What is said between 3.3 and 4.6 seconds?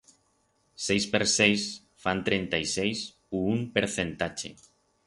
u un percentache.